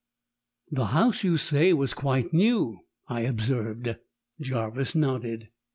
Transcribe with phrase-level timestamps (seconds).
[0.71, 3.87] "The house, you say, was quite new," I observed.
[4.39, 5.49] Jarvis nodded.